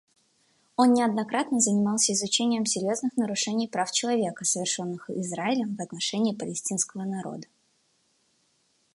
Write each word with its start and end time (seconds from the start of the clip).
Он 0.77 0.93
неоднократно 0.95 1.59
занимался 1.59 2.13
изучением 2.13 2.65
серьезных 2.65 3.15
нарушений 3.17 3.67
прав 3.67 3.91
человека, 3.91 4.43
совершенных 4.45 5.11
Израилем 5.11 5.75
в 5.75 5.79
отношении 5.79 6.33
палестинского 6.35 7.03
народа. 7.03 7.45